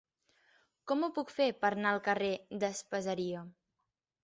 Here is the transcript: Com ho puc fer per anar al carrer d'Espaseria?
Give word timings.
Com 0.91 1.05
ho 1.07 1.09
puc 1.17 1.33
fer 1.35 1.47
per 1.59 1.71
anar 1.77 1.93
al 1.97 2.03
carrer 2.09 2.33
d'Espaseria? 2.65 3.47